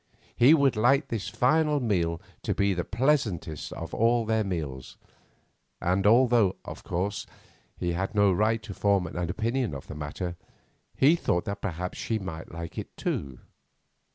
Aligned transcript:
He 0.35 0.55
would 0.55 0.75
like 0.75 1.09
this 1.09 1.29
final 1.29 1.79
meal 1.79 2.19
to 2.41 2.55
be 2.55 2.73
the 2.73 2.83
pleasantest 2.83 3.71
of 3.73 3.93
all 3.93 4.25
their 4.25 4.43
meals, 4.43 4.97
and 5.79 6.07
although, 6.07 6.55
of 6.65 6.83
course, 6.83 7.27
he 7.77 7.91
had 7.93 8.15
no 8.15 8.33
right 8.33 8.63
to 8.63 8.73
form 8.73 9.05
an 9.05 9.15
opinion 9.17 9.75
on 9.75 9.83
the 9.85 9.93
matter, 9.93 10.37
he 10.95 11.15
thought 11.15 11.45
that 11.45 11.61
perhaps 11.61 11.99
she 11.99 12.17
might 12.17 12.51
like 12.51 12.79
it, 12.79 12.97
too. 12.97 13.41